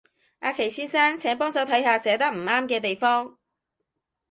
[0.39, 3.37] 阿祁先生，請幫手睇下寫得唔啱嘅地方